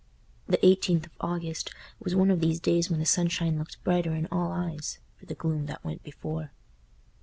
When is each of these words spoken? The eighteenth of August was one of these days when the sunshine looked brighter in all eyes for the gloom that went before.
The 0.47 0.57
eighteenth 0.65 1.05
of 1.05 1.11
August 1.21 1.69
was 1.99 2.15
one 2.15 2.31
of 2.31 2.39
these 2.39 2.59
days 2.59 2.89
when 2.89 2.99
the 2.99 3.05
sunshine 3.05 3.59
looked 3.59 3.83
brighter 3.83 4.15
in 4.15 4.25
all 4.31 4.51
eyes 4.51 4.97
for 5.15 5.27
the 5.27 5.35
gloom 5.35 5.67
that 5.67 5.85
went 5.85 6.01
before. 6.01 6.49